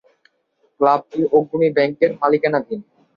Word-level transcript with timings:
ক্লাবটি 0.79 1.21
অগ্রণী 1.37 1.69
ব্যাংকের 1.75 2.11
মালিকানাধীন। 2.21 2.79